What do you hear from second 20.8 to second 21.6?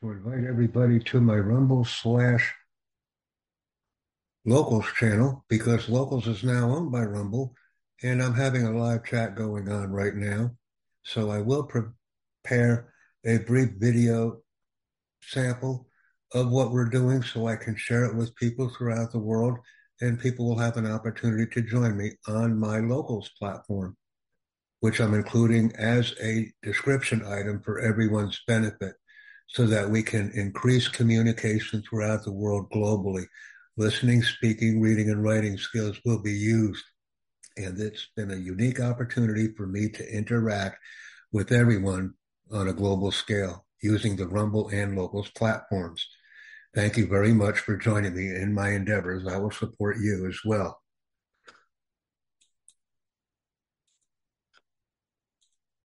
opportunity